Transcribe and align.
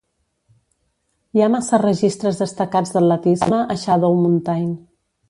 Hi 1.35 1.43
ha 1.43 1.49
massa 1.55 1.79
registres 1.83 2.39
destacats 2.45 2.95
d'atletisme 2.97 3.61
a 3.75 3.79
Shadow 3.83 4.19
Mountain. 4.23 4.73